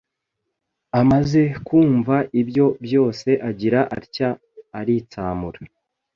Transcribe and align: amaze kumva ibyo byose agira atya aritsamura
amaze 0.99 1.41
kumva 1.67 2.15
ibyo 2.41 2.65
byose 2.85 3.29
agira 3.49 3.79
atya 3.97 4.29
aritsamura 4.79 5.59